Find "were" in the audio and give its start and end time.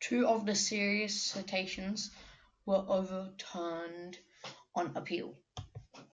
2.64-2.76